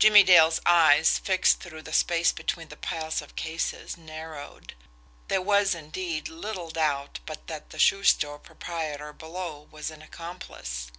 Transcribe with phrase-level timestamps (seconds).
[0.00, 4.74] Jimmie Dale's eyes, fixed through the space between the piles of cases, narrowed
[5.28, 10.90] there was, indeed, little doubt but that the shoe store proprietor below was an accomplice!